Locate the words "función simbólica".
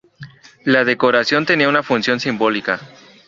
1.83-2.79